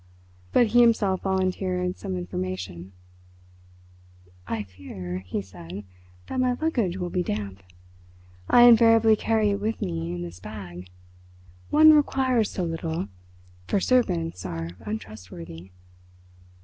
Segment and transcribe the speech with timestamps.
[0.51, 2.91] But he himself volunteered some information.
[4.47, 5.83] "I fear," he said,
[6.25, 7.61] "that my luggage will be damp.
[8.49, 15.69] I invariably carry it with me in this bag—one requires so little—for servants are untrustworthy."